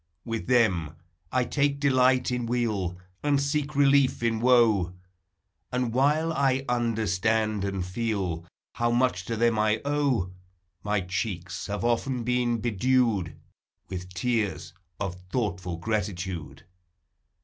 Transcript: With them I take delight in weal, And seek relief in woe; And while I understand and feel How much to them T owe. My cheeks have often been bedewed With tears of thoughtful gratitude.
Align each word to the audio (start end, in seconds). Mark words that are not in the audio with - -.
With 0.25 0.47
them 0.47 0.95
I 1.31 1.43
take 1.45 1.79
delight 1.79 2.31
in 2.31 2.47
weal, 2.47 2.97
And 3.21 3.39
seek 3.39 3.75
relief 3.75 4.23
in 4.23 4.39
woe; 4.39 4.95
And 5.71 5.93
while 5.93 6.33
I 6.33 6.65
understand 6.67 7.63
and 7.63 7.85
feel 7.85 8.43
How 8.73 8.89
much 8.89 9.25
to 9.25 9.35
them 9.35 9.57
T 9.57 9.77
owe. 9.85 10.31
My 10.83 11.01
cheeks 11.01 11.67
have 11.67 11.85
often 11.85 12.23
been 12.23 12.57
bedewed 12.59 13.35
With 13.89 14.11
tears 14.15 14.73
of 14.99 15.21
thoughtful 15.29 15.77
gratitude. 15.77 16.63